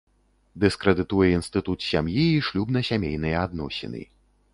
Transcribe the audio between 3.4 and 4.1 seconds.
адносіны.